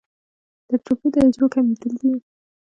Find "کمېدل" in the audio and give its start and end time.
1.53-1.91